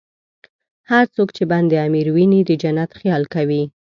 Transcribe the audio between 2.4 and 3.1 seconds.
د جنت